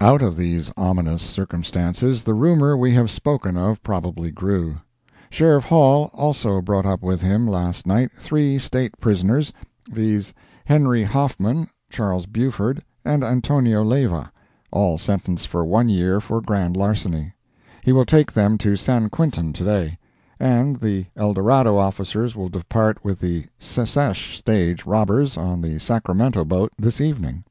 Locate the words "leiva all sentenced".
13.82-15.48